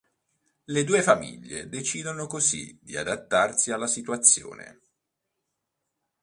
[0.65, 4.79] Le due famiglie decidono così di adattarsi alla situazione.